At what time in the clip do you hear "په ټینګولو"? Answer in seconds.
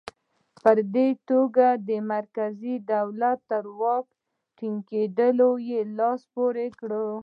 4.57-5.49